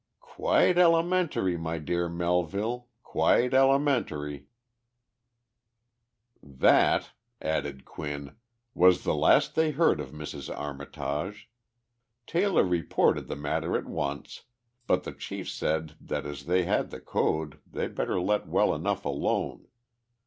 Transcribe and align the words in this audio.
"Quite 0.33 0.79
elementary, 0.79 1.57
my 1.57 1.77
dear 1.77 2.09
Melville, 2.09 2.87
quite 3.03 3.53
elementary!" 3.53 4.47
"That," 6.41 7.11
added 7.39 7.85
Quinn, 7.85 8.35
"was 8.73 9.03
the 9.03 9.13
last 9.13 9.53
they 9.53 9.69
heard 9.69 9.99
of 9.99 10.09
Mrs. 10.09 10.51
Armitage. 10.57 11.51
Taylor 12.25 12.63
reported 12.63 13.27
the 13.27 13.35
matter 13.35 13.77
at 13.77 13.85
once, 13.85 14.45
but 14.87 15.03
the 15.03 15.13
chief 15.13 15.47
said 15.47 15.93
that 16.01 16.25
as 16.25 16.45
they 16.47 16.63
had 16.63 16.89
the 16.89 16.99
code 16.99 17.59
they 17.71 17.87
better 17.87 18.19
let 18.19 18.47
well 18.47 18.73
enough 18.73 19.05
alone. 19.05 19.67